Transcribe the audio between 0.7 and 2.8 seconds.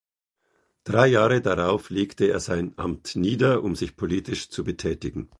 Drei Jahre darauf legte er sein